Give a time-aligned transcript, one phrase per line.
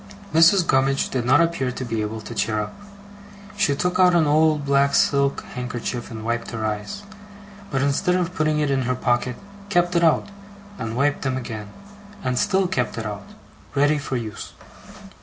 [0.33, 0.65] Mrs.
[0.65, 2.73] Gummidge did not appear to be able to cheer up.
[3.55, 7.03] She took out an old black silk handkerchief and wiped her eyes;
[7.69, 9.35] but instead of putting it in her pocket,
[9.69, 10.29] kept it out,
[10.79, 11.69] and wiped them again,
[12.23, 13.27] and still kept it out,
[13.75, 14.53] ready for use.